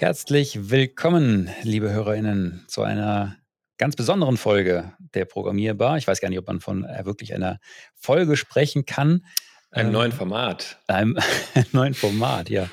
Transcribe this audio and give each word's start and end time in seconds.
Herzlich 0.00 0.70
willkommen, 0.70 1.50
liebe 1.64 1.90
HörerInnen, 1.90 2.64
zu 2.68 2.82
einer 2.82 3.36
ganz 3.78 3.96
besonderen 3.96 4.36
Folge 4.36 4.92
der 5.12 5.24
Programmierbar. 5.24 5.98
Ich 5.98 6.06
weiß 6.06 6.20
gar 6.20 6.28
nicht, 6.28 6.38
ob 6.38 6.46
man 6.46 6.60
von 6.60 6.84
äh, 6.84 7.04
wirklich 7.04 7.34
einer 7.34 7.58
Folge 7.96 8.36
sprechen 8.36 8.86
kann. 8.86 9.26
Einem 9.72 9.88
ähm, 9.88 9.94
neuen 9.94 10.12
Format. 10.12 10.78
Einem 10.86 11.18
neuen 11.72 11.94
Format, 11.94 12.48
ja. 12.48 12.68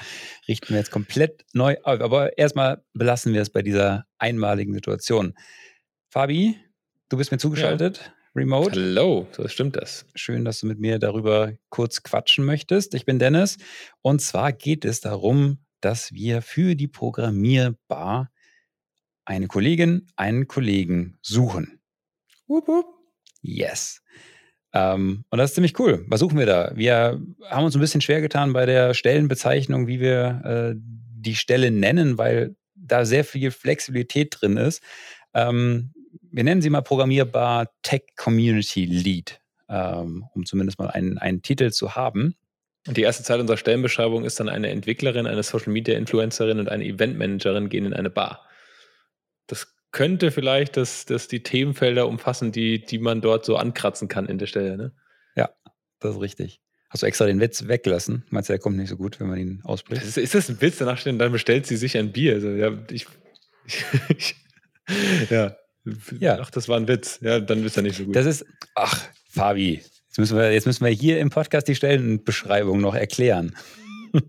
Richten 0.47 0.69
wir 0.69 0.77
jetzt 0.77 0.91
komplett 0.91 1.43
neu 1.51 1.77
auf. 1.81 1.99
Aber 1.99 2.37
erstmal 2.37 2.83
belassen 2.93 3.33
wir 3.33 3.41
es 3.41 3.49
bei 3.49 3.63
dieser 3.63 4.05
einmaligen 4.19 4.75
Situation. 4.75 5.33
Fabi, 6.09 6.59
du 7.09 7.17
bist 7.17 7.31
mir 7.31 7.39
zugeschaltet. 7.39 8.01
Ja. 8.05 8.13
Remote. 8.35 8.79
Hallo, 8.79 9.27
so 9.31 9.47
stimmt 9.47 9.77
das. 9.77 10.05
Schön, 10.13 10.45
dass 10.45 10.59
du 10.59 10.67
mit 10.67 10.77
mir 10.77 10.99
darüber 10.99 11.53
kurz 11.69 12.03
quatschen 12.03 12.45
möchtest. 12.45 12.93
Ich 12.93 13.05
bin 13.05 13.17
Dennis 13.17 13.57
und 14.03 14.21
zwar 14.21 14.53
geht 14.53 14.85
es 14.85 15.01
darum, 15.01 15.64
dass 15.85 16.11
wir 16.13 16.41
für 16.41 16.75
die 16.75 16.87
Programmierbar 16.87 18.31
eine 19.23 19.45
Kollegin, 19.45 20.07
einen 20.15 20.47
Kollegen 20.47 21.19
suchen. 21.21 21.79
Wupp, 22.47 22.67
wupp. 22.67 22.87
Yes. 23.43 24.01
Ähm, 24.73 25.25
und 25.29 25.37
das 25.37 25.51
ist 25.51 25.55
ziemlich 25.55 25.79
cool. 25.79 26.03
Was 26.07 26.21
suchen 26.21 26.39
wir 26.39 26.47
da? 26.47 26.71
Wir 26.73 27.21
haben 27.51 27.65
uns 27.65 27.75
ein 27.75 27.81
bisschen 27.81 28.01
schwer 28.01 28.19
getan 28.19 28.51
bei 28.51 28.65
der 28.65 28.95
Stellenbezeichnung, 28.95 29.85
wie 29.85 29.99
wir 29.99 30.41
äh, 30.43 30.75
die 30.75 31.35
Stelle 31.35 31.69
nennen, 31.69 32.17
weil 32.17 32.55
da 32.73 33.05
sehr 33.05 33.23
viel 33.23 33.51
Flexibilität 33.51 34.35
drin 34.39 34.57
ist. 34.57 34.81
Ähm, 35.35 35.93
wir 36.31 36.43
nennen 36.43 36.63
sie 36.63 36.71
mal 36.71 36.81
programmierbar 36.81 37.69
Tech 37.83 38.01
Community 38.17 38.85
Lead, 38.85 39.39
ähm, 39.69 40.25
um 40.33 40.47
zumindest 40.47 40.79
mal 40.79 40.89
einen, 40.89 41.19
einen 41.19 41.43
Titel 41.43 41.71
zu 41.71 41.95
haben. 41.95 42.35
Und 42.87 42.97
die 42.97 43.01
erste 43.01 43.23
Zeit 43.23 43.39
unserer 43.39 43.57
Stellenbeschreibung 43.57 44.25
ist 44.25 44.39
dann 44.39 44.49
eine 44.49 44.69
Entwicklerin, 44.69 45.25
eine 45.25 45.43
Social 45.43 45.73
Media 45.73 45.97
Influencerin 45.97 46.59
und 46.59 46.69
eine 46.69 46.85
Eventmanagerin 46.85 47.69
gehen 47.69 47.85
in 47.85 47.93
eine 47.93 48.11
Bar. 48.11 48.47
Das 49.47 49.75
könnte 49.91 50.31
vielleicht 50.31 50.77
das, 50.77 51.05
das 51.05 51.27
die 51.27 51.41
Themenfelder 51.41 52.07
umfassen, 52.07 52.51
die, 52.51 52.83
die 52.83 52.99
man 52.99 53.21
dort 53.21 53.45
so 53.45 53.57
ankratzen 53.57 54.07
kann 54.07 54.27
in 54.27 54.37
der 54.37 54.45
Stelle. 54.45 54.77
Ne? 54.77 54.93
Ja, 55.35 55.49
das 55.99 56.15
ist 56.15 56.21
richtig. 56.21 56.61
Hast 56.89 57.01
du 57.01 57.07
extra 57.07 57.25
den 57.25 57.41
Witz 57.41 57.67
weggelassen? 57.67 58.23
Meinst 58.29 58.49
du, 58.49 58.53
der 58.53 58.59
kommt 58.59 58.77
nicht 58.77 58.89
so 58.89 58.97
gut, 58.97 59.19
wenn 59.19 59.27
man 59.27 59.39
ihn 59.39 59.61
ausspricht? 59.63 60.03
Ist, 60.03 60.17
ist 60.17 60.35
das 60.35 60.49
ein 60.49 60.61
Witz? 60.61 60.77
Danach 60.77 60.97
stehen, 60.97 61.17
dann 61.17 61.31
bestellt 61.31 61.65
sie 61.65 61.77
sich 61.77 61.97
ein 61.97 62.11
Bier. 62.11 62.35
Also, 62.35 62.49
ja, 62.51 62.71
ich, 62.91 63.07
ich, 64.09 64.35
ja. 65.29 65.55
ja. 66.19 66.39
Ach, 66.39 66.51
das 66.51 66.69
war 66.69 66.77
ein 66.77 66.87
Witz. 66.87 67.19
Ja, 67.21 67.39
dann 67.39 67.65
ist 67.65 67.75
er 67.75 67.83
nicht 67.83 67.97
so 67.97 68.05
gut. 68.05 68.15
Das 68.15 68.25
ist, 68.25 68.45
ach, 68.75 69.01
Fabi, 69.29 69.81
Jetzt 70.15 70.19
müssen 70.19 70.37
wir, 70.37 70.53
jetzt 70.53 70.65
müssen 70.65 70.85
wir 70.85 70.91
hier 70.93 71.19
im 71.19 71.29
Podcast 71.29 71.67
die 71.67 71.75
Stellenbeschreibung 71.75 72.79
noch 72.79 72.95
erklären. 72.95 73.53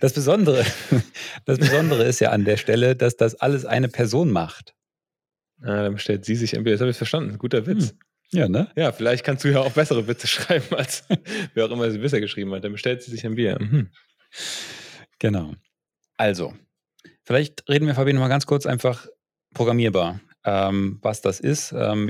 Das 0.00 0.12
Besondere, 0.12 0.64
das 1.46 1.58
Besondere 1.58 2.04
ist 2.04 2.20
ja 2.20 2.30
an 2.30 2.44
der 2.44 2.56
Stelle, 2.56 2.94
dass 2.94 3.16
das 3.16 3.34
alles 3.34 3.64
eine 3.64 3.88
Person 3.88 4.30
macht. 4.30 4.74
Ah, 5.62 5.82
dann 5.84 5.98
stellt 5.98 6.24
sie 6.24 6.36
sich 6.36 6.56
ein 6.56 6.64
Bild. 6.64 6.74
Das 6.74 6.80
habe 6.80 6.90
ich 6.90 6.96
verstanden. 6.96 7.38
Guter 7.38 7.66
Witz. 7.66 7.90
Hm. 7.90 7.98
Ja, 8.32 8.48
ne? 8.48 8.70
Ja, 8.76 8.92
vielleicht 8.92 9.24
kannst 9.24 9.44
du 9.44 9.48
ja 9.48 9.60
auch 9.60 9.72
bessere 9.72 10.06
Witze 10.06 10.26
schreiben, 10.28 10.74
als 10.76 11.04
wer 11.54 11.66
auch 11.66 11.70
immer 11.70 11.90
sie 11.90 11.98
bisher 11.98 12.20
geschrieben 12.20 12.52
hat. 12.52 12.64
Dann 12.64 12.72
bestellt 12.72 13.02
sie 13.02 13.10
sich 13.10 13.24
ein 13.24 13.36
Bier. 13.36 13.58
Mhm. 13.60 13.88
Genau. 15.18 15.54
Also, 16.16 16.54
vielleicht 17.24 17.68
reden 17.68 17.86
wir, 17.86 17.94
Fabi, 17.94 18.12
noch 18.12 18.20
mal 18.20 18.28
ganz 18.28 18.46
kurz 18.46 18.66
einfach 18.66 19.06
programmierbar, 19.54 20.20
ähm, 20.44 20.98
was 21.00 21.22
das 21.22 21.40
ist. 21.40 21.72
Ähm, 21.72 22.08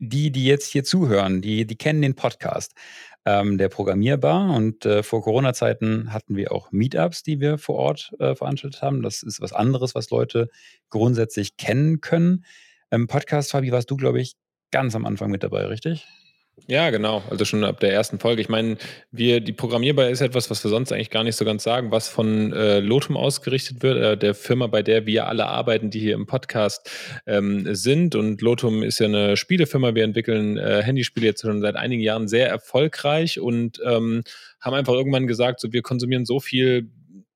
die, 0.00 0.32
die 0.32 0.46
jetzt 0.46 0.72
hier 0.72 0.82
zuhören, 0.82 1.42
die, 1.42 1.66
die 1.66 1.76
kennen 1.76 2.02
den 2.02 2.14
Podcast 2.14 2.72
ähm, 3.26 3.58
der 3.58 3.68
Programmierbar. 3.68 4.54
Und 4.54 4.86
äh, 4.86 5.02
vor 5.02 5.22
Corona-Zeiten 5.22 6.12
hatten 6.12 6.36
wir 6.36 6.52
auch 6.52 6.72
Meetups, 6.72 7.22
die 7.22 7.38
wir 7.38 7.58
vor 7.58 7.76
Ort 7.76 8.12
äh, 8.18 8.34
veranstaltet 8.34 8.82
haben. 8.82 9.02
Das 9.02 9.22
ist 9.22 9.40
was 9.40 9.52
anderes, 9.52 9.94
was 9.94 10.10
Leute 10.10 10.48
grundsätzlich 10.88 11.56
kennen 11.56 12.00
können. 12.00 12.44
Im 12.90 13.06
Podcast, 13.06 13.52
Fabi, 13.52 13.70
warst 13.70 13.90
du, 13.90 13.96
glaube 13.96 14.20
ich, 14.20 14.34
ganz 14.70 14.96
am 14.96 15.06
Anfang 15.06 15.30
mit 15.30 15.42
dabei, 15.42 15.66
richtig? 15.66 16.06
Ja, 16.66 16.90
genau. 16.90 17.22
Also 17.28 17.44
schon 17.44 17.64
ab 17.64 17.80
der 17.80 17.92
ersten 17.92 18.18
Folge. 18.18 18.42
Ich 18.42 18.48
meine, 18.48 18.76
wir, 19.10 19.40
die 19.40 19.52
Programmierbar 19.52 20.08
ist 20.08 20.20
etwas, 20.20 20.50
was 20.50 20.62
wir 20.62 20.68
sonst 20.68 20.92
eigentlich 20.92 21.10
gar 21.10 21.24
nicht 21.24 21.36
so 21.36 21.44
ganz 21.44 21.64
sagen, 21.64 21.90
was 21.90 22.08
von 22.08 22.52
äh, 22.52 22.80
Lotum 22.80 23.16
ausgerichtet 23.16 23.82
wird, 23.82 23.98
äh, 23.98 24.16
der 24.16 24.34
Firma, 24.34 24.66
bei 24.68 24.82
der 24.82 25.06
wir 25.06 25.26
alle 25.26 25.46
arbeiten, 25.46 25.90
die 25.90 25.98
hier 25.98 26.14
im 26.14 26.26
Podcast 26.26 26.88
ähm, 27.26 27.74
sind. 27.74 28.14
Und 28.14 28.40
Lotum 28.40 28.82
ist 28.82 29.00
ja 29.00 29.06
eine 29.06 29.36
Spielefirma. 29.36 29.94
Wir 29.94 30.04
entwickeln 30.04 30.58
äh, 30.58 30.82
Handyspiele 30.82 31.26
jetzt 31.26 31.42
schon 31.42 31.60
seit 31.60 31.76
einigen 31.76 32.02
Jahren 32.02 32.28
sehr 32.28 32.48
erfolgreich 32.48 33.40
und 33.40 33.80
ähm, 33.84 34.22
haben 34.60 34.74
einfach 34.74 34.92
irgendwann 34.92 35.26
gesagt, 35.26 35.60
so 35.60 35.72
wir 35.72 35.82
konsumieren 35.82 36.24
so 36.24 36.40
viel 36.40 36.90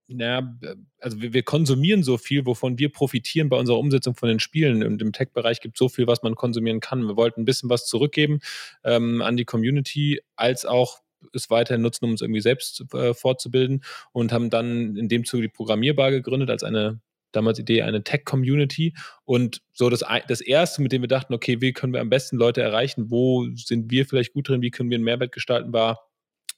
naja, 0.06 0.54
also 1.04 1.20
wir, 1.20 1.34
wir, 1.34 1.42
konsumieren 1.42 2.02
so 2.02 2.16
viel, 2.16 2.46
wovon 2.46 2.78
wir 2.78 2.90
profitieren 2.90 3.50
bei 3.50 3.58
unserer 3.58 3.78
Umsetzung 3.78 4.16
von 4.16 4.26
den 4.26 4.40
Spielen. 4.40 4.82
Und 4.82 5.02
im 5.02 5.12
Tech-Bereich 5.12 5.60
gibt 5.60 5.76
es 5.76 5.78
so 5.78 5.90
viel, 5.90 6.06
was 6.06 6.22
man 6.22 6.34
konsumieren 6.34 6.80
kann. 6.80 7.06
Wir 7.06 7.14
wollten 7.14 7.42
ein 7.42 7.44
bisschen 7.44 7.68
was 7.68 7.86
zurückgeben 7.86 8.40
ähm, 8.84 9.20
an 9.20 9.36
die 9.36 9.44
Community, 9.44 10.22
als 10.34 10.64
auch 10.64 11.00
es 11.34 11.50
weiterhin 11.50 11.82
nutzen, 11.82 12.06
um 12.06 12.12
uns 12.12 12.22
irgendwie 12.22 12.40
selbst 12.40 12.84
äh, 12.94 13.12
fortzubilden 13.12 13.84
und 14.12 14.32
haben 14.32 14.48
dann 14.48 14.96
in 14.96 15.08
dem 15.08 15.26
Zuge 15.26 15.42
die 15.42 15.48
Programmierbar 15.48 16.10
gegründet 16.10 16.48
als 16.48 16.64
eine 16.64 17.00
damals 17.32 17.58
Idee, 17.58 17.82
eine 17.82 18.02
Tech-Community. 18.02 18.94
Und 19.24 19.60
so 19.72 19.90
das, 19.90 20.04
das 20.28 20.40
erste, 20.40 20.80
mit 20.80 20.92
dem 20.92 21.02
wir 21.02 21.08
dachten, 21.08 21.34
okay, 21.34 21.60
wie 21.60 21.74
können 21.74 21.92
wir 21.92 22.00
am 22.00 22.08
besten 22.08 22.38
Leute 22.38 22.62
erreichen? 22.62 23.10
Wo 23.10 23.46
sind 23.54 23.90
wir 23.90 24.06
vielleicht 24.06 24.32
gut 24.32 24.48
drin? 24.48 24.62
Wie 24.62 24.70
können 24.70 24.88
wir 24.88 24.96
einen 24.96 25.04
Mehrwert 25.04 25.32
gestalten? 25.32 25.72
War 25.74 26.08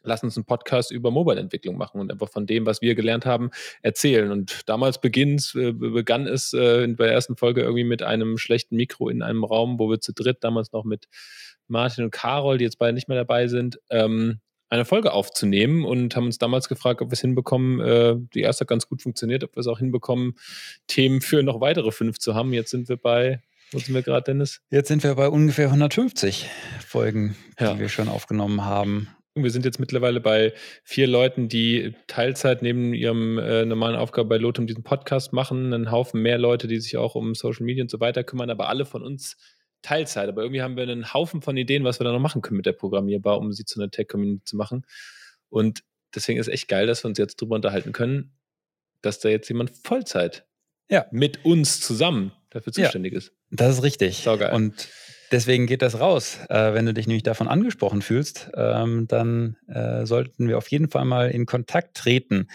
lass 0.06 0.22
uns 0.22 0.36
einen 0.36 0.44
Podcast 0.44 0.90
über 0.90 1.10
Mobile-Entwicklung 1.10 1.76
machen 1.76 2.00
und 2.00 2.10
einfach 2.10 2.28
von 2.28 2.46
dem, 2.46 2.66
was 2.66 2.80
wir 2.80 2.94
gelernt 2.94 3.26
haben, 3.26 3.50
erzählen. 3.82 4.30
Und 4.30 4.62
damals 4.66 5.00
beginnt, 5.00 5.54
äh, 5.54 5.72
begann 5.72 6.26
es 6.26 6.52
äh, 6.52 6.86
bei 6.88 7.06
der 7.06 7.14
ersten 7.14 7.36
Folge 7.36 7.62
irgendwie 7.62 7.84
mit 7.84 8.02
einem 8.02 8.38
schlechten 8.38 8.76
Mikro 8.76 9.08
in 9.08 9.22
einem 9.22 9.44
Raum, 9.44 9.78
wo 9.78 9.90
wir 9.90 10.00
zu 10.00 10.12
dritt, 10.12 10.38
damals 10.42 10.72
noch 10.72 10.84
mit 10.84 11.08
Martin 11.68 12.04
und 12.04 12.10
Carol, 12.10 12.58
die 12.58 12.64
jetzt 12.64 12.78
beide 12.78 12.94
nicht 12.94 13.08
mehr 13.08 13.18
dabei 13.18 13.48
sind, 13.48 13.80
ähm, 13.90 14.40
eine 14.68 14.84
Folge 14.84 15.12
aufzunehmen 15.12 15.84
und 15.84 16.16
haben 16.16 16.26
uns 16.26 16.38
damals 16.38 16.68
gefragt, 16.68 17.00
ob 17.00 17.08
wir 17.08 17.12
es 17.12 17.20
hinbekommen. 17.20 17.80
Äh, 17.80 18.16
die 18.34 18.40
erste 18.40 18.62
hat 18.62 18.68
ganz 18.68 18.88
gut 18.88 19.02
funktioniert, 19.02 19.44
ob 19.44 19.54
wir 19.54 19.60
es 19.60 19.66
auch 19.66 19.78
hinbekommen, 19.78 20.34
Themen 20.86 21.20
für 21.20 21.42
noch 21.42 21.60
weitere 21.60 21.92
fünf 21.92 22.18
zu 22.18 22.34
haben. 22.34 22.52
Jetzt 22.52 22.70
sind 22.70 22.88
wir 22.88 22.96
bei 22.96 23.40
wo 23.72 23.78
sind 23.78 23.94
wir 23.94 24.02
gerade, 24.02 24.22
Dennis? 24.22 24.60
Jetzt 24.70 24.88
sind 24.88 25.02
wir 25.02 25.16
bei 25.16 25.28
ungefähr 25.28 25.66
150 25.66 26.48
Folgen, 26.86 27.36
die 27.58 27.64
ja. 27.64 27.78
wir 27.78 27.88
schon 27.88 28.08
aufgenommen 28.08 28.64
haben. 28.64 29.08
Wir 29.42 29.50
sind 29.50 29.66
jetzt 29.66 29.78
mittlerweile 29.78 30.20
bei 30.20 30.54
vier 30.82 31.06
Leuten, 31.06 31.48
die 31.48 31.94
Teilzeit 32.06 32.62
neben 32.62 32.94
ihrem 32.94 33.38
äh, 33.38 33.66
normalen 33.66 33.94
Aufgabe 33.94 34.30
bei 34.30 34.38
Lotum 34.38 34.66
diesen 34.66 34.82
Podcast 34.82 35.34
machen. 35.34 35.74
Einen 35.74 35.90
Haufen 35.90 36.22
mehr 36.22 36.38
Leute, 36.38 36.68
die 36.68 36.80
sich 36.80 36.96
auch 36.96 37.14
um 37.14 37.34
Social 37.34 37.66
Media 37.66 37.82
und 37.82 37.90
so 37.90 38.00
weiter 38.00 38.24
kümmern, 38.24 38.48
aber 38.48 38.70
alle 38.70 38.86
von 38.86 39.02
uns 39.02 39.36
Teilzeit. 39.82 40.30
Aber 40.30 40.42
irgendwie 40.42 40.62
haben 40.62 40.76
wir 40.76 40.84
einen 40.84 41.12
Haufen 41.12 41.42
von 41.42 41.54
Ideen, 41.58 41.84
was 41.84 42.00
wir 42.00 42.04
da 42.04 42.12
noch 42.12 42.18
machen 42.18 42.40
können 42.40 42.56
mit 42.56 42.64
der 42.64 42.72
Programmierbar, 42.72 43.38
um 43.38 43.52
sie 43.52 43.66
zu 43.66 43.78
einer 43.78 43.90
Tech-Community 43.90 44.44
zu 44.44 44.56
machen. 44.56 44.86
Und 45.50 45.82
deswegen 46.14 46.40
ist 46.40 46.48
echt 46.48 46.68
geil, 46.68 46.86
dass 46.86 47.04
wir 47.04 47.08
uns 47.08 47.18
jetzt 47.18 47.38
drüber 47.38 47.56
unterhalten 47.56 47.92
können, 47.92 48.32
dass 49.02 49.20
da 49.20 49.28
jetzt 49.28 49.48
jemand 49.48 49.70
Vollzeit 49.84 50.46
ja. 50.90 51.04
mit 51.10 51.44
uns 51.44 51.80
zusammen 51.80 52.32
dafür 52.48 52.72
zuständig 52.72 53.12
ja, 53.12 53.18
ist. 53.18 53.32
Das 53.50 53.76
ist 53.76 53.82
richtig. 53.82 54.16
Saugeil. 54.22 54.54
Und 54.54 54.88
Deswegen 55.32 55.66
geht 55.66 55.82
das 55.82 55.98
raus. 55.98 56.38
Äh, 56.48 56.72
wenn 56.74 56.86
du 56.86 56.94
dich 56.94 57.06
nämlich 57.06 57.24
davon 57.24 57.48
angesprochen 57.48 58.02
fühlst, 58.02 58.50
ähm, 58.54 59.08
dann 59.08 59.56
äh, 59.68 60.06
sollten 60.06 60.48
wir 60.48 60.58
auf 60.58 60.68
jeden 60.68 60.88
Fall 60.88 61.04
mal 61.04 61.30
in 61.30 61.46
Kontakt 61.46 61.96
treten. 61.96 62.48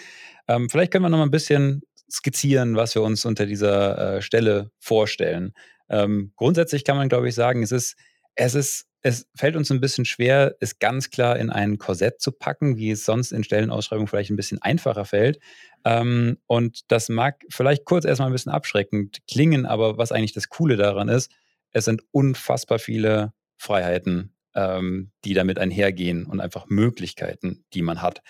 Ähm, 0.47 0.69
vielleicht 0.69 0.91
können 0.91 1.03
wir 1.03 1.09
noch 1.09 1.17
mal 1.17 1.25
ein 1.25 1.31
bisschen 1.31 1.81
skizzieren, 2.09 2.75
was 2.75 2.95
wir 2.95 3.01
uns 3.01 3.25
unter 3.25 3.45
dieser 3.45 4.17
äh, 4.17 4.21
Stelle 4.21 4.71
vorstellen. 4.79 5.53
Ähm, 5.89 6.31
grundsätzlich 6.35 6.85
kann 6.85 6.97
man, 6.97 7.09
glaube 7.09 7.27
ich, 7.27 7.35
sagen, 7.35 7.63
es 7.63 7.71
ist, 7.71 7.95
es 8.35 8.55
ist, 8.55 8.85
es 9.01 9.27
fällt 9.35 9.55
uns 9.55 9.71
ein 9.71 9.81
bisschen 9.81 10.05
schwer, 10.05 10.55
es 10.59 10.79
ganz 10.79 11.09
klar 11.09 11.37
in 11.37 11.49
ein 11.49 11.77
Korsett 11.77 12.21
zu 12.21 12.31
packen, 12.31 12.77
wie 12.77 12.91
es 12.91 13.03
sonst 13.03 13.31
in 13.31 13.43
Stellenausschreibungen 13.43 14.07
vielleicht 14.07 14.29
ein 14.29 14.35
bisschen 14.35 14.61
einfacher 14.61 15.05
fällt. 15.05 15.39
Ähm, 15.83 16.37
und 16.47 16.91
das 16.91 17.09
mag 17.09 17.43
vielleicht 17.49 17.85
kurz 17.85 18.05
erstmal 18.05 18.29
ein 18.29 18.33
bisschen 18.33 18.51
abschreckend 18.51 19.19
klingen, 19.27 19.65
aber 19.65 19.97
was 19.97 20.11
eigentlich 20.11 20.33
das 20.33 20.49
Coole 20.49 20.77
daran 20.77 21.09
ist, 21.09 21.31
es 21.71 21.85
sind 21.85 22.03
unfassbar 22.11 22.79
viele 22.79 23.33
Freiheiten, 23.57 24.33
ähm, 24.55 25.11
die 25.23 25.33
damit 25.33 25.59
einhergehen 25.59 26.25
und 26.25 26.39
einfach 26.39 26.67
Möglichkeiten, 26.67 27.63
die 27.73 27.81
man 27.81 28.01
hat. 28.01 28.21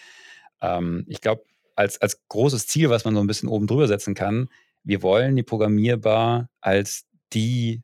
Ähm, 0.61 1.05
ich 1.07 1.21
glaube, 1.21 1.43
als, 1.75 2.01
als 2.01 2.21
großes 2.27 2.67
Ziel, 2.67 2.89
was 2.89 3.05
man 3.05 3.15
so 3.15 3.21
ein 3.21 3.27
bisschen 3.27 3.49
oben 3.49 3.67
drüber 3.67 3.88
setzen 3.88 4.13
kann, 4.13 4.49
wir 4.83 5.01
wollen 5.01 5.35
die 5.35 5.43
Programmierbar 5.43 6.49
als 6.59 7.05
die 7.33 7.81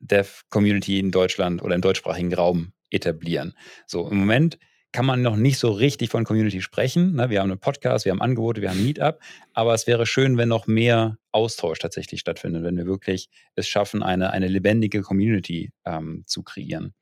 Dev-Community 0.00 0.98
in 0.98 1.10
Deutschland 1.10 1.62
oder 1.62 1.74
im 1.74 1.80
deutschsprachigen 1.80 2.34
Raum 2.34 2.72
etablieren. 2.90 3.54
So, 3.86 4.08
im 4.08 4.18
Moment 4.18 4.58
kann 4.96 5.04
man 5.04 5.20
noch 5.20 5.36
nicht 5.36 5.58
so 5.58 5.72
richtig 5.72 6.08
von 6.08 6.24
Community 6.24 6.62
sprechen. 6.62 7.16
Ne? 7.16 7.28
Wir 7.28 7.42
haben 7.42 7.50
einen 7.50 7.60
Podcast, 7.60 8.06
wir 8.06 8.12
haben 8.12 8.22
Angebote, 8.22 8.62
wir 8.62 8.70
haben 8.70 8.82
Meetup, 8.82 9.20
aber 9.52 9.74
es 9.74 9.86
wäre 9.86 10.06
schön, 10.06 10.38
wenn 10.38 10.48
noch 10.48 10.66
mehr 10.66 11.18
Austausch 11.32 11.80
tatsächlich 11.80 12.20
stattfindet, 12.20 12.62
wenn 12.62 12.78
wir 12.78 12.86
wirklich 12.86 13.28
es 13.56 13.68
schaffen, 13.68 14.02
eine, 14.02 14.30
eine 14.30 14.48
lebendige 14.48 15.02
Community 15.02 15.70
ähm, 15.84 16.22
zu 16.24 16.42
kreieren. 16.42 16.94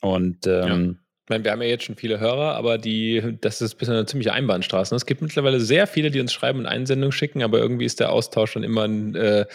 Und 0.00 0.46
ähm, 0.46 1.00
Ich 1.24 1.30
meine, 1.30 1.42
wir 1.42 1.50
haben 1.50 1.62
ja 1.62 1.66
jetzt 1.66 1.82
schon 1.82 1.96
viele 1.96 2.20
Hörer, 2.20 2.54
aber 2.54 2.78
die, 2.78 3.36
das 3.40 3.60
ist 3.60 3.74
bisher 3.74 3.94
eine 3.94 4.06
ziemliche 4.06 4.32
Einbahnstraße. 4.32 4.94
Es 4.94 5.04
gibt 5.04 5.20
mittlerweile 5.20 5.58
sehr 5.58 5.88
viele, 5.88 6.12
die 6.12 6.20
uns 6.20 6.32
schreiben 6.32 6.60
und 6.60 6.66
Einsendungen 6.66 7.10
schicken, 7.10 7.42
aber 7.42 7.58
irgendwie 7.58 7.86
ist 7.86 7.98
der 7.98 8.12
Austausch 8.12 8.54
dann 8.54 8.62
immer 8.62 8.84
äh, 8.84 9.46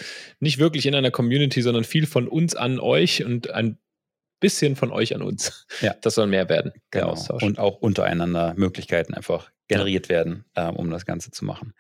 nicht 0.42 0.60
wirklich 0.60 0.88
in 0.88 0.96
einer 0.96 1.12
Community, 1.12 1.62
sondern 1.62 1.86
viel 1.86 2.06
von 2.06 2.28
uns 2.28 2.54
an 2.54 2.82
euch 2.82 3.24
und 3.24 3.50
ein 3.52 3.78
bisschen 4.42 4.76
von 4.76 4.92
euch 4.92 5.16
an 5.16 5.22
uns. 5.22 5.66
Ja. 5.80 5.96
Das 6.02 6.16
soll 6.16 6.28
mehr 6.28 6.50
werden, 6.50 6.74
der 6.94 7.02
genau. 7.02 7.14
Austausch. 7.14 7.44
Und 7.44 7.60
auch 7.60 7.78
untereinander 7.78 8.54
Möglichkeiten 8.58 9.14
einfach 9.14 9.50
generiert 9.70 10.10
werden, 10.10 10.44
äh, 10.56 10.66
um 10.66 10.90
das 10.90 11.06
Ganze 11.06 11.32
zu 11.32 11.46
machen. 11.46 11.74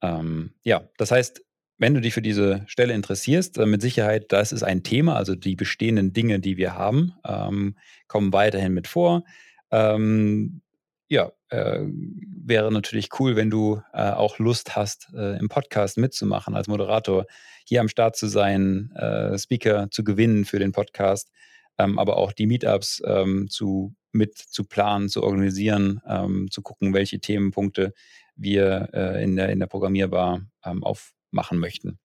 Ähm, 0.00 0.52
ja, 0.62 0.88
das 0.96 1.10
heißt, 1.10 1.42
wenn 1.78 1.94
du 1.94 2.00
dich 2.00 2.14
für 2.14 2.22
diese 2.22 2.62
Stelle 2.66 2.94
interessierst, 2.94 3.58
äh, 3.58 3.66
mit 3.66 3.82
Sicherheit, 3.82 4.26
das 4.32 4.52
ist 4.52 4.62
ein 4.62 4.82
Thema, 4.82 5.16
also 5.16 5.34
die 5.34 5.56
bestehenden 5.56 6.12
Dinge, 6.12 6.38
die 6.38 6.56
wir 6.56 6.74
haben, 6.74 7.14
ähm, 7.26 7.76
kommen 8.06 8.32
weiterhin 8.32 8.72
mit 8.72 8.86
vor. 8.86 9.24
Ähm, 9.70 10.62
ja, 11.08 11.32
äh, 11.50 11.80
wäre 11.84 12.72
natürlich 12.72 13.08
cool, 13.20 13.36
wenn 13.36 13.50
du 13.50 13.80
äh, 13.92 14.10
auch 14.10 14.38
Lust 14.38 14.74
hast, 14.74 15.08
äh, 15.14 15.38
im 15.38 15.48
Podcast 15.48 15.98
mitzumachen, 15.98 16.56
als 16.56 16.68
Moderator 16.68 17.26
hier 17.64 17.80
am 17.80 17.88
Start 17.88 18.16
zu 18.16 18.26
sein, 18.26 18.92
äh, 18.96 19.38
Speaker 19.38 19.88
zu 19.90 20.02
gewinnen 20.04 20.44
für 20.44 20.58
den 20.58 20.72
Podcast, 20.72 21.30
ähm, 21.78 21.98
aber 21.98 22.16
auch 22.16 22.32
die 22.32 22.46
Meetups 22.46 23.02
ähm, 23.06 23.48
zu 23.48 23.94
mit 24.12 24.36
zu 24.38 24.64
planen, 24.64 25.08
zu 25.08 25.22
organisieren, 25.22 26.00
ähm, 26.08 26.50
zu 26.50 26.62
gucken, 26.62 26.94
welche 26.94 27.20
Themenpunkte 27.20 27.92
wir 28.34 28.88
äh, 28.92 29.22
in, 29.22 29.36
der, 29.36 29.50
in 29.50 29.60
der 29.60 29.66
Programmierbar 29.66 30.42
ähm, 30.64 30.82
auf 30.82 31.12
machen 31.30 31.58
möchten. 31.58 31.98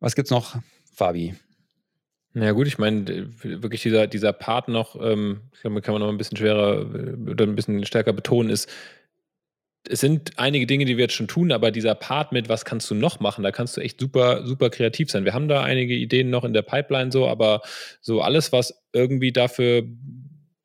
Was 0.00 0.14
gibt's 0.14 0.30
noch, 0.30 0.56
Fabi? 0.92 1.34
Ja 2.34 2.52
gut, 2.52 2.66
ich 2.68 2.78
meine, 2.78 3.06
wirklich 3.42 3.82
dieser, 3.82 4.06
dieser 4.06 4.32
Part 4.32 4.68
noch, 4.68 4.94
ähm, 5.00 5.50
kann 5.62 5.72
man 5.72 6.00
noch 6.00 6.08
ein 6.08 6.18
bisschen 6.18 6.36
schwerer 6.36 6.82
äh, 6.94 7.30
oder 7.30 7.44
ein 7.46 7.56
bisschen 7.56 7.84
stärker 7.84 8.12
betonen, 8.12 8.50
ist, 8.50 8.70
es 9.88 10.00
sind 10.00 10.38
einige 10.38 10.66
Dinge, 10.66 10.84
die 10.84 10.96
wir 10.96 11.04
jetzt 11.04 11.14
schon 11.14 11.28
tun, 11.28 11.52
aber 11.52 11.70
dieser 11.70 11.94
Part 11.94 12.32
mit, 12.32 12.48
was 12.48 12.64
kannst 12.64 12.90
du 12.90 12.94
noch 12.94 13.20
machen, 13.20 13.42
da 13.42 13.50
kannst 13.50 13.76
du 13.76 13.80
echt 13.80 14.00
super, 14.00 14.46
super 14.46 14.70
kreativ 14.70 15.10
sein. 15.10 15.24
Wir 15.24 15.34
haben 15.34 15.48
da 15.48 15.62
einige 15.62 15.94
Ideen 15.94 16.30
noch 16.30 16.44
in 16.44 16.52
der 16.52 16.62
Pipeline 16.62 17.10
so, 17.10 17.26
aber 17.26 17.62
so 18.00 18.20
alles, 18.20 18.52
was 18.52 18.82
irgendwie 18.92 19.32
dafür 19.32 19.84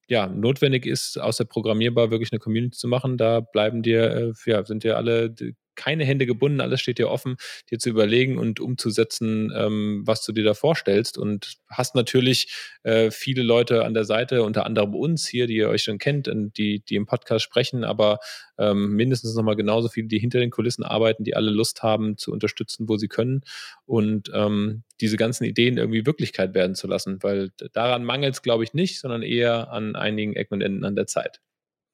ja, 0.08 0.28
notwendig 0.28 0.86
ist, 0.86 1.20
aus 1.20 1.38
der 1.38 1.46
Programmierbar 1.46 2.12
wirklich 2.12 2.32
eine 2.32 2.40
Community 2.40 2.78
zu 2.78 2.88
machen, 2.88 3.18
da 3.18 3.40
bleiben 3.40 3.82
dir, 3.82 4.34
äh, 4.46 4.50
ja, 4.50 4.64
sind 4.66 4.84
dir 4.84 4.98
alle 4.98 5.34
keine 5.76 6.06
Hände 6.06 6.26
gebunden, 6.26 6.62
alles 6.62 6.82
steht 6.82 6.98
dir 6.98 7.10
offen, 7.10 7.36
dir 7.70 7.80
zu 7.80 7.90
überlegen 7.90 8.38
und 8.38 8.60
umzusetzen, 8.60 9.52
ähm, 9.56 10.04
was 10.06 10.24
du 10.24 10.32
dir 10.32 10.44
da 10.44 10.54
vorstellst. 10.54 11.18
Und 11.18 11.58
hast 11.68 11.96
natürlich 11.96 12.54
äh, 12.84 13.12
viele 13.12 13.44
Leute 13.44 13.86
an 13.86 13.94
der 13.94 14.06
Seite, 14.06 14.44
unter 14.44 14.66
anderem 14.66 14.96
uns 14.96 15.28
hier, 15.28 15.48
die 15.48 15.56
ihr 15.56 15.70
euch 15.70 15.84
schon 15.84 15.98
kennt 15.98 16.28
und 16.28 16.58
die, 16.58 16.84
die 16.84 16.96
im 16.96 17.06
Podcast 17.06 17.44
sprechen, 17.44 17.84
aber 17.84 18.20
ähm, 18.58 18.94
mindestens 18.94 19.36
nochmal 19.36 19.56
genauso 19.56 19.90
viele, 19.90 20.08
die 20.08 20.20
hinter 20.20 20.40
den 20.40 20.52
Kulissen 20.52 20.84
arbeiten, 20.84 21.24
die 21.24 21.36
alle 21.36 21.52
Lust 21.52 21.84
haben 21.84 22.18
zu 22.18 22.32
unterstützen, 22.32 22.88
wo 22.88 22.98
sie 22.98 23.08
können 23.08 23.42
und 23.86 24.32
ähm, 24.34 24.84
diese 25.02 25.18
ganzen 25.18 25.46
Ideen 25.46 25.78
irgendwie 25.78 26.06
Wirklichkeit 26.06 26.54
werden 26.54 26.76
zu 26.76 26.88
lassen, 26.88 27.22
weil 27.22 27.50
daran 27.74 28.04
mangelt 28.04 28.36
es, 28.36 28.42
glaube 28.42 28.64
ich, 28.64 28.74
nicht, 28.74 29.00
sondern 29.00 29.22
eher 29.22 29.72
an 29.72 29.96
einigen 29.96 30.36
Ecken 30.36 30.56
und 30.56 30.62
Enden 30.62 30.86
an 30.86 30.96
der 30.96 31.08
Zeit. 31.08 31.42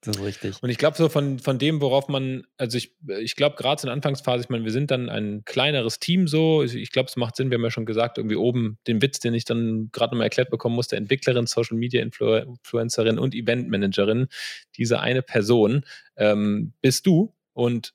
Das 0.02 0.16
ist 0.16 0.22
richtig. 0.22 0.62
Und 0.62 0.70
ich 0.70 0.78
glaube, 0.78 0.96
so 0.96 1.10
von, 1.10 1.38
von 1.38 1.58
dem, 1.58 1.82
worauf 1.82 2.08
man, 2.08 2.46
also 2.56 2.78
ich, 2.78 2.96
ich 3.20 3.36
glaube, 3.36 3.56
gerade 3.56 3.82
in 3.82 3.86
der 3.86 3.92
Anfangsphase, 3.92 4.42
ich 4.44 4.48
meine, 4.48 4.64
wir 4.64 4.72
sind 4.72 4.90
dann 4.90 5.10
ein 5.10 5.44
kleineres 5.44 5.98
Team 5.98 6.26
so. 6.26 6.62
Ich 6.62 6.90
glaube, 6.90 7.08
es 7.08 7.16
macht 7.16 7.36
Sinn, 7.36 7.50
wir 7.50 7.56
haben 7.56 7.64
ja 7.64 7.70
schon 7.70 7.84
gesagt, 7.84 8.16
irgendwie 8.16 8.36
oben 8.36 8.78
den 8.86 9.02
Witz, 9.02 9.20
den 9.20 9.34
ich 9.34 9.44
dann 9.44 9.90
gerade 9.92 10.14
nochmal 10.14 10.26
erklärt 10.26 10.48
bekommen 10.48 10.74
musste, 10.74 10.96
Entwicklerin, 10.96 11.46
Social 11.46 11.76
Media 11.76 12.02
Influencerin 12.02 13.18
und 13.18 13.34
Eventmanagerin, 13.34 14.28
diese 14.76 15.00
eine 15.00 15.20
Person 15.20 15.84
ähm, 16.16 16.72
bist 16.80 17.06
du. 17.06 17.34
Und 17.52 17.92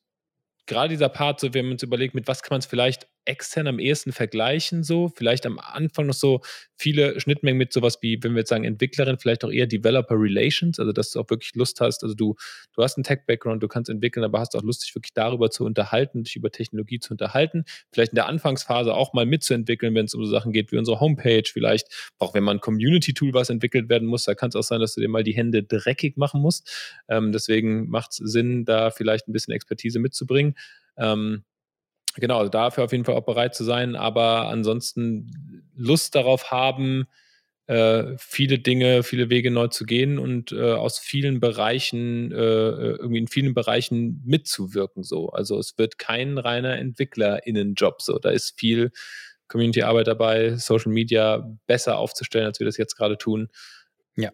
gerade 0.67 0.89
dieser 0.89 1.09
Part, 1.09 1.39
so, 1.39 1.55
wenn 1.55 1.65
man 1.65 1.73
uns 1.73 1.83
überlegt, 1.83 2.13
mit 2.13 2.27
was 2.27 2.43
kann 2.43 2.53
man 2.53 2.59
es 2.59 2.67
vielleicht 2.67 3.07
extern 3.25 3.67
am 3.67 3.79
ehesten 3.79 4.11
vergleichen, 4.11 4.83
so 4.83 5.09
vielleicht 5.09 5.45
am 5.45 5.59
Anfang 5.59 6.05
noch 6.05 6.13
so 6.13 6.41
viele 6.77 7.19
Schnittmengen 7.19 7.57
mit 7.57 7.73
sowas 7.73 7.97
wie, 8.01 8.21
wenn 8.21 8.33
wir 8.33 8.39
jetzt 8.39 8.49
sagen 8.49 8.63
Entwicklerin, 8.63 9.17
vielleicht 9.17 9.43
auch 9.43 9.51
eher 9.51 9.67
Developer 9.67 10.15
Relations, 10.15 10.79
also 10.79 10.91
dass 10.91 11.11
du 11.11 11.19
auch 11.19 11.29
wirklich 11.29 11.55
Lust 11.55 11.81
hast, 11.81 12.03
also 12.03 12.15
du, 12.15 12.35
du 12.73 12.83
hast 12.83 12.97
einen 12.97 13.03
Tech-Background, 13.03 13.63
du 13.63 13.67
kannst 13.67 13.89
entwickeln, 13.89 14.23
aber 14.23 14.39
hast 14.39 14.55
auch 14.55 14.63
Lust, 14.63 14.83
dich 14.83 14.93
wirklich 14.95 15.13
darüber 15.13 15.49
zu 15.49 15.65
unterhalten, 15.65 16.23
dich 16.23 16.35
über 16.35 16.51
Technologie 16.51 16.99
zu 16.99 17.13
unterhalten, 17.13 17.65
vielleicht 17.91 18.11
in 18.11 18.15
der 18.15 18.27
Anfangsphase 18.27 18.93
auch 18.93 19.13
mal 19.13 19.25
mitzuentwickeln, 19.25 19.95
wenn 19.95 20.05
es 20.05 20.13
um 20.13 20.23
so 20.25 20.31
Sachen 20.31 20.51
geht 20.51 20.71
wie 20.71 20.77
unsere 20.77 20.99
Homepage, 20.99 21.43
vielleicht 21.45 21.87
auch 22.19 22.33
wenn 22.33 22.43
man 22.43 22.59
Community-Tool 22.59 23.33
was 23.33 23.49
entwickelt 23.49 23.89
werden 23.89 24.07
muss, 24.07 24.25
da 24.25 24.35
kann 24.35 24.49
es 24.49 24.55
auch 24.55 24.63
sein, 24.63 24.79
dass 24.79 24.93
du 24.93 25.01
dir 25.01 25.09
mal 25.09 25.23
die 25.23 25.35
Hände 25.35 25.63
dreckig 25.63 26.17
machen 26.17 26.41
musst. 26.41 27.01
Ähm, 27.07 27.31
deswegen 27.31 27.89
macht 27.89 28.11
es 28.11 28.17
Sinn, 28.17 28.65
da 28.65 28.91
vielleicht 28.91 29.27
ein 29.27 29.33
bisschen 29.33 29.53
Expertise 29.53 29.99
mitzubringen. 29.99 30.55
Ähm, 30.97 31.43
genau, 32.15 32.39
also 32.39 32.49
dafür 32.49 32.83
auf 32.85 32.91
jeden 32.91 33.05
Fall 33.05 33.15
auch 33.15 33.25
bereit 33.25 33.55
zu 33.55 33.63
sein, 33.63 33.95
aber 33.95 34.47
ansonsten 34.47 35.63
Lust 35.75 36.15
darauf 36.15 36.51
haben, 36.51 37.05
äh, 37.67 38.15
viele 38.17 38.59
Dinge, 38.59 39.03
viele 39.03 39.29
Wege 39.29 39.49
neu 39.49 39.67
zu 39.67 39.85
gehen 39.85 40.19
und 40.19 40.51
äh, 40.51 40.73
aus 40.73 40.99
vielen 40.99 41.39
Bereichen, 41.39 42.31
äh, 42.31 42.35
äh, 42.35 42.95
irgendwie 42.97 43.17
in 43.17 43.27
vielen 43.27 43.53
Bereichen 43.53 44.21
mitzuwirken. 44.23 45.03
So. 45.03 45.29
Also 45.29 45.57
es 45.57 45.77
wird 45.77 45.97
kein 45.97 46.37
reiner 46.37 46.77
EntwicklerInnen-Job. 46.77 48.01
So. 48.01 48.19
Da 48.19 48.29
ist 48.29 48.59
viel 48.59 48.91
Community-Arbeit 49.47 50.07
dabei, 50.07 50.55
Social 50.57 50.91
Media 50.91 51.57
besser 51.65 51.97
aufzustellen, 51.97 52.45
als 52.45 52.59
wir 52.59 52.65
das 52.65 52.77
jetzt 52.77 52.95
gerade 52.95 53.17
tun. 53.17 53.49
Ja. 54.15 54.31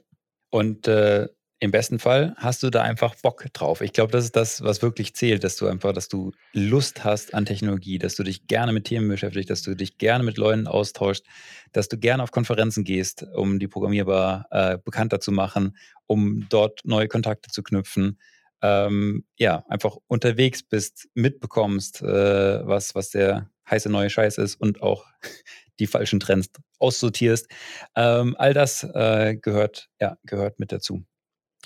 Und 0.49 0.87
äh, 0.89 1.27
im 1.61 1.69
besten 1.69 1.99
Fall 1.99 2.33
hast 2.37 2.63
du 2.63 2.71
da 2.71 2.81
einfach 2.81 3.13
Bock 3.21 3.45
drauf. 3.53 3.81
Ich 3.81 3.93
glaube, 3.93 4.11
das 4.11 4.25
ist 4.25 4.35
das, 4.35 4.63
was 4.63 4.81
wirklich 4.81 5.13
zählt, 5.13 5.43
dass 5.43 5.57
du 5.57 5.67
einfach, 5.67 5.93
dass 5.93 6.07
du 6.07 6.31
Lust 6.53 7.03
hast 7.03 7.35
an 7.35 7.45
Technologie, 7.45 7.99
dass 7.99 8.15
du 8.15 8.23
dich 8.23 8.47
gerne 8.47 8.73
mit 8.73 8.85
Themen 8.85 9.07
beschäftigst, 9.07 9.51
dass 9.51 9.61
du 9.61 9.75
dich 9.75 9.99
gerne 9.99 10.23
mit 10.23 10.37
Leuten 10.37 10.65
austauschst, 10.65 11.23
dass 11.71 11.87
du 11.87 11.99
gerne 11.99 12.23
auf 12.23 12.31
Konferenzen 12.31 12.83
gehst, 12.83 13.27
um 13.35 13.59
die 13.59 13.67
Programmierbar 13.67 14.47
äh, 14.49 14.79
bekannter 14.83 15.19
zu 15.19 15.31
machen, 15.31 15.77
um 16.07 16.47
dort 16.49 16.81
neue 16.83 17.07
Kontakte 17.07 17.51
zu 17.51 17.61
knüpfen. 17.61 18.19
Ähm, 18.63 19.23
ja, 19.37 19.63
einfach 19.69 19.97
unterwegs 20.07 20.63
bist, 20.63 21.09
mitbekommst, 21.13 22.01
äh, 22.01 22.65
was, 22.65 22.95
was 22.95 23.11
der 23.11 23.51
heiße 23.69 23.89
neue 23.89 24.09
Scheiß 24.09 24.39
ist 24.39 24.55
und 24.55 24.81
auch 24.81 25.05
die 25.79 25.85
falschen 25.85 26.19
Trends 26.19 26.49
aussortierst. 26.79 27.47
Ähm, 27.95 28.35
all 28.39 28.55
das 28.55 28.83
äh, 28.83 29.35
gehört, 29.39 29.89
ja, 29.99 30.17
gehört 30.23 30.59
mit 30.59 30.71
dazu. 30.71 31.05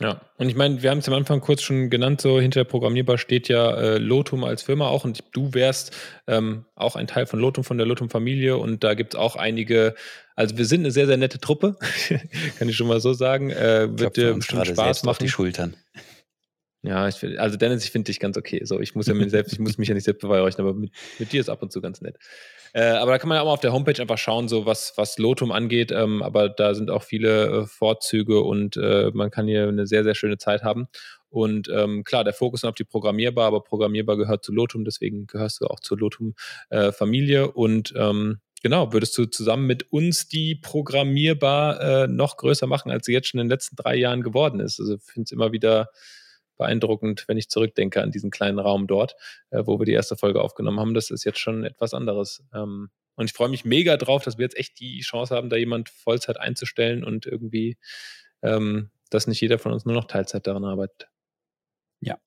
Ja, 0.01 0.19
und 0.37 0.49
ich 0.49 0.55
meine, 0.55 0.83
wir 0.83 0.91
haben 0.91 0.97
es 0.97 1.07
am 1.07 1.13
Anfang 1.13 1.39
kurz 1.39 1.61
schon 1.61 1.89
genannt, 1.89 2.19
so 2.19 2.39
hinter 2.41 2.65
Programmierbar 2.65 3.17
steht 3.17 3.47
ja 3.47 3.71
äh, 3.71 3.97
Lotum 3.97 4.43
als 4.43 4.61
Firma 4.63 4.89
auch 4.89 5.05
und 5.05 5.23
du 5.31 5.53
wärst 5.53 5.95
ähm, 6.27 6.65
auch 6.75 6.97
ein 6.97 7.07
Teil 7.07 7.25
von 7.27 7.39
Lotum, 7.39 7.63
von 7.63 7.77
der 7.77 7.87
Lotum-Familie 7.87 8.57
und 8.57 8.83
da 8.83 8.93
gibt 8.93 9.13
es 9.13 9.19
auch 9.19 9.37
einige, 9.37 9.95
also 10.35 10.57
wir 10.57 10.65
sind 10.65 10.81
eine 10.81 10.91
sehr, 10.91 11.07
sehr 11.07 11.15
nette 11.15 11.39
Truppe, 11.39 11.77
kann 12.59 12.67
ich 12.67 12.75
schon 12.75 12.87
mal 12.87 12.99
so 12.99 13.13
sagen. 13.13 13.51
Äh, 13.51 13.87
wird 13.97 14.17
dir 14.17 14.33
bestimmt 14.33 14.67
Spaß 14.67 15.03
machen. 15.03 15.11
Auf 15.11 15.17
die 15.17 15.29
Schultern. 15.29 15.77
Ja, 16.85 17.07
ich, 17.07 17.39
also 17.39 17.57
Dennis, 17.57 17.83
ich 17.83 17.91
finde 17.91 18.11
dich 18.11 18.19
ganz 18.19 18.37
okay. 18.37 18.61
So, 18.63 18.79
ich 18.79 18.93
muss 18.93 19.07
ja 19.07 19.15
mir 19.15 19.27
selbst, 19.29 19.53
ich 19.53 19.59
muss 19.59 19.79
mich 19.79 19.87
ja 19.87 19.95
nicht 19.95 20.03
selbst 20.03 20.21
beweihräuchern, 20.21 20.61
aber 20.61 20.75
mit, 20.75 20.91
mit, 21.17 21.31
dir 21.31 21.41
ist 21.41 21.49
ab 21.49 21.63
und 21.63 21.71
zu 21.71 21.81
ganz 21.81 21.99
nett. 22.01 22.17
Äh, 22.73 22.83
aber 22.83 23.11
da 23.11 23.17
kann 23.17 23.29
man 23.29 23.37
ja 23.37 23.41
auch 23.41 23.47
mal 23.47 23.53
auf 23.53 23.59
der 23.59 23.73
Homepage 23.73 23.99
einfach 23.99 24.19
schauen, 24.19 24.47
so 24.47 24.67
was, 24.67 24.93
was 24.95 25.17
Lotum 25.17 25.51
angeht. 25.51 25.91
Ähm, 25.91 26.21
aber 26.21 26.47
da 26.47 26.75
sind 26.75 26.91
auch 26.91 27.01
viele 27.01 27.45
äh, 27.45 27.65
Vorzüge 27.65 28.41
und 28.41 28.77
äh, 28.77 29.09
man 29.13 29.31
kann 29.31 29.47
hier 29.47 29.67
eine 29.67 29.87
sehr, 29.87 30.03
sehr 30.03 30.13
schöne 30.13 30.37
Zeit 30.37 30.63
haben. 30.63 30.87
Und 31.29 31.69
ähm, 31.69 32.03
klar, 32.03 32.23
der 32.23 32.33
Fokus 32.33 32.61
ist 32.61 32.65
auf 32.65 32.75
die 32.75 32.83
Programmierbar, 32.83 33.47
aber 33.47 33.63
Programmierbar 33.63 34.15
gehört 34.15 34.45
zu 34.45 34.53
Lotum, 34.53 34.85
deswegen 34.85 35.25
gehörst 35.25 35.61
du 35.61 35.65
auch 35.65 35.79
zur 35.79 35.97
Lotum-Familie. 35.97 37.43
Äh, 37.43 37.47
und 37.47 37.93
ähm, 37.97 38.41
genau, 38.61 38.93
würdest 38.93 39.17
du 39.17 39.25
zusammen 39.25 39.65
mit 39.65 39.91
uns 39.91 40.27
die 40.27 40.55
Programmierbar 40.55 41.81
äh, 41.81 42.07
noch 42.07 42.37
größer 42.37 42.67
machen, 42.67 42.91
als 42.91 43.07
sie 43.07 43.13
jetzt 43.13 43.29
schon 43.29 43.39
in 43.39 43.47
den 43.47 43.51
letzten 43.51 43.75
drei 43.75 43.95
Jahren 43.95 44.21
geworden 44.21 44.59
ist. 44.59 44.79
Also 44.79 44.95
ich 44.95 45.03
finde 45.03 45.25
es 45.25 45.31
immer 45.31 45.51
wieder 45.51 45.89
beeindruckend, 46.57 47.25
wenn 47.27 47.37
ich 47.37 47.49
zurückdenke 47.49 48.01
an 48.01 48.11
diesen 48.11 48.31
kleinen 48.31 48.59
Raum 48.59 48.87
dort, 48.87 49.15
äh, 49.49 49.63
wo 49.65 49.79
wir 49.79 49.85
die 49.85 49.93
erste 49.93 50.15
Folge 50.15 50.41
aufgenommen 50.41 50.79
haben. 50.79 50.93
Das 50.93 51.11
ist 51.11 51.23
jetzt 51.23 51.39
schon 51.39 51.63
etwas 51.63 51.93
anderes. 51.93 52.43
Ähm, 52.53 52.89
und 53.15 53.25
ich 53.25 53.33
freue 53.33 53.49
mich 53.49 53.65
mega 53.65 53.97
drauf, 53.97 54.23
dass 54.23 54.37
wir 54.37 54.43
jetzt 54.43 54.57
echt 54.57 54.79
die 54.79 54.99
Chance 55.01 55.35
haben, 55.35 55.49
da 55.49 55.55
jemand 55.55 55.89
Vollzeit 55.89 56.37
einzustellen 56.37 57.03
und 57.03 57.25
irgendwie, 57.25 57.77
ähm, 58.41 58.91
dass 59.09 59.27
nicht 59.27 59.41
jeder 59.41 59.59
von 59.59 59.71
uns 59.71 59.85
nur 59.85 59.95
noch 59.95 60.05
Teilzeit 60.05 60.47
daran 60.47 60.65
arbeitet. 60.65 61.07
Ja. 62.01 62.17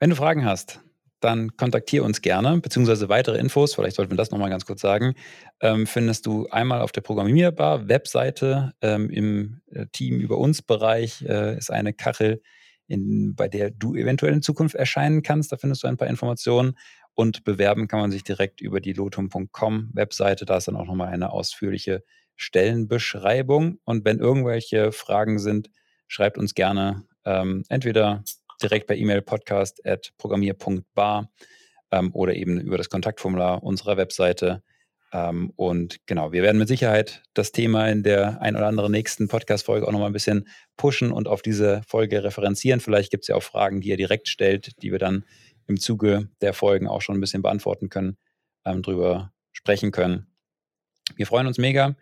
Wenn 0.00 0.10
du 0.10 0.16
Fragen 0.16 0.44
hast, 0.44 0.80
dann 1.22 1.56
kontaktiere 1.56 2.04
uns 2.04 2.20
gerne, 2.20 2.60
beziehungsweise 2.60 3.08
weitere 3.08 3.38
Infos, 3.38 3.74
vielleicht 3.74 3.96
sollten 3.96 4.10
wir 4.10 4.16
das 4.16 4.32
nochmal 4.32 4.50
ganz 4.50 4.66
kurz 4.66 4.80
sagen, 4.80 5.14
ähm, 5.60 5.86
findest 5.86 6.26
du 6.26 6.48
einmal 6.48 6.80
auf 6.80 6.90
der 6.90 7.00
Programmierbar 7.00 7.88
Webseite 7.88 8.72
ähm, 8.80 9.08
im 9.08 9.60
äh, 9.70 9.86
Team 9.92 10.18
über 10.18 10.38
uns 10.38 10.62
Bereich 10.62 11.22
äh, 11.22 11.56
ist 11.56 11.70
eine 11.70 11.92
Kachel, 11.92 12.42
in, 12.86 13.34
bei 13.34 13.48
der 13.48 13.70
du 13.70 13.94
eventuell 13.94 14.32
in 14.32 14.42
Zukunft 14.42 14.74
erscheinen 14.74 15.22
kannst. 15.22 15.52
Da 15.52 15.56
findest 15.56 15.82
du 15.82 15.88
ein 15.88 15.96
paar 15.96 16.08
Informationen. 16.08 16.76
Und 17.14 17.44
bewerben 17.44 17.88
kann 17.88 18.00
man 18.00 18.10
sich 18.10 18.24
direkt 18.24 18.62
über 18.62 18.80
die 18.80 18.94
lotum.com 18.94 19.90
Webseite. 19.92 20.46
Da 20.46 20.56
ist 20.56 20.68
dann 20.68 20.76
auch 20.76 20.86
nochmal 20.86 21.08
eine 21.08 21.30
ausführliche 21.30 22.02
Stellenbeschreibung. 22.36 23.78
Und 23.84 24.04
wenn 24.04 24.18
irgendwelche 24.18 24.92
Fragen 24.92 25.38
sind, 25.38 25.70
schreibt 26.08 26.38
uns 26.38 26.54
gerne 26.54 27.04
ähm, 27.24 27.64
entweder 27.68 28.24
direkt 28.62 28.86
per 28.86 28.96
E-Mail 28.96 29.22
podcast.programmier.bar 29.22 31.30
ähm, 31.90 32.14
oder 32.14 32.34
eben 32.34 32.60
über 32.60 32.78
das 32.78 32.88
Kontaktformular 32.88 33.62
unserer 33.62 33.96
Webseite. 33.96 34.62
Ähm, 35.12 35.52
und 35.56 36.00
genau, 36.06 36.32
wir 36.32 36.42
werden 36.42 36.58
mit 36.58 36.68
Sicherheit 36.68 37.22
das 37.34 37.52
Thema 37.52 37.88
in 37.88 38.02
der 38.02 38.40
ein 38.40 38.56
oder 38.56 38.66
anderen 38.66 38.92
nächsten 38.92 39.28
Podcast-Folge 39.28 39.86
auch 39.86 39.92
nochmal 39.92 40.08
ein 40.08 40.14
bisschen 40.14 40.48
pushen 40.76 41.12
und 41.12 41.28
auf 41.28 41.42
diese 41.42 41.82
Folge 41.86 42.24
referenzieren. 42.24 42.80
Vielleicht 42.80 43.10
gibt 43.10 43.24
es 43.24 43.28
ja 43.28 43.36
auch 43.36 43.42
Fragen, 43.42 43.82
die 43.82 43.90
ihr 43.90 43.98
direkt 43.98 44.28
stellt, 44.28 44.82
die 44.82 44.90
wir 44.90 44.98
dann 44.98 45.24
im 45.66 45.78
Zuge 45.78 46.28
der 46.40 46.54
Folgen 46.54 46.88
auch 46.88 47.02
schon 47.02 47.16
ein 47.16 47.20
bisschen 47.20 47.42
beantworten 47.42 47.90
können, 47.90 48.16
ähm, 48.64 48.82
drüber 48.82 49.32
sprechen 49.52 49.92
können. 49.92 50.26
Wir 51.16 51.26
freuen 51.26 51.46
uns 51.46 51.58
mega 51.58 51.94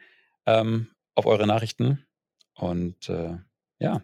ähm, 0.47 0.89
auf 1.17 1.27
eure 1.27 1.47
Nachrichten 1.47 2.07
und 2.55 3.09
äh, 3.09 3.37
ja, 3.81 4.03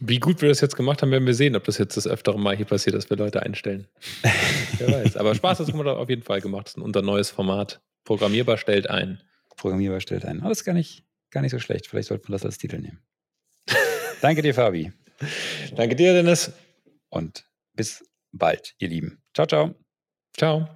wie 0.00 0.18
gut 0.18 0.40
wir 0.40 0.48
das 0.48 0.60
jetzt 0.60 0.76
gemacht 0.76 1.02
haben, 1.02 1.10
werden 1.10 1.26
wir 1.26 1.34
sehen, 1.34 1.54
ob 1.54 1.64
das 1.64 1.78
jetzt 1.78 1.96
das 1.96 2.06
öftere 2.06 2.38
Mal 2.38 2.56
hier 2.56 2.64
passiert, 2.64 2.96
dass 2.96 3.10
wir 3.10 3.16
Leute 3.16 3.42
einstellen. 3.42 3.86
Wer 4.78 4.92
weiß. 4.92 5.16
Aber 5.18 5.34
Spaß 5.34 5.60
haben 5.60 5.78
wir 5.78 5.96
auf 5.96 6.08
jeden 6.08 6.22
Fall 6.22 6.40
gemacht. 6.40 6.66
Das 6.66 6.76
ist 6.76 6.82
unser 6.82 7.02
neues 7.02 7.30
Format. 7.30 7.80
Programmierbar 8.04 8.56
stellt 8.56 8.88
ein. 8.88 9.20
Programmierbar 9.56 10.00
stellt 10.00 10.24
ein. 10.24 10.40
Aber 10.40 10.48
das 10.48 10.60
ist 10.60 10.64
gar 10.64 10.72
nicht, 10.72 11.04
gar 11.30 11.42
nicht 11.42 11.52
so 11.52 11.58
schlecht. 11.58 11.86
Vielleicht 11.86 12.08
sollte 12.08 12.24
man 12.24 12.32
das 12.32 12.46
als 12.46 12.56
Titel 12.56 12.78
nehmen. 12.78 12.98
Danke 14.22 14.40
dir, 14.40 14.54
Fabi. 14.54 14.90
Danke 15.76 15.94
dir, 15.94 16.14
Dennis. 16.14 16.50
Und 17.10 17.44
bis 17.74 18.02
bald, 18.32 18.74
ihr 18.78 18.88
Lieben. 18.88 19.22
Ciao, 19.34 19.46
ciao. 19.46 19.74
Ciao. 20.36 20.66